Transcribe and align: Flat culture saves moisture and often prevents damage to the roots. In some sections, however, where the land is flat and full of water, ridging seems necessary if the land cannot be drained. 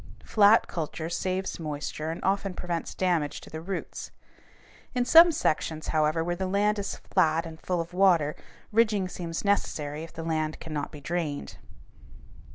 Flat 0.25 0.65
culture 0.67 1.09
saves 1.11 1.59
moisture 1.59 2.09
and 2.09 2.23
often 2.23 2.55
prevents 2.55 2.95
damage 2.95 3.39
to 3.41 3.51
the 3.51 3.61
roots. 3.61 4.09
In 4.95 5.05
some 5.05 5.31
sections, 5.31 5.89
however, 5.89 6.23
where 6.23 6.35
the 6.35 6.47
land 6.47 6.79
is 6.79 6.95
flat 6.95 7.45
and 7.45 7.61
full 7.61 7.79
of 7.79 7.93
water, 7.93 8.35
ridging 8.71 9.07
seems 9.07 9.45
necessary 9.45 10.01
if 10.03 10.11
the 10.13 10.23
land 10.23 10.59
cannot 10.59 10.91
be 10.91 11.01
drained. 11.01 11.57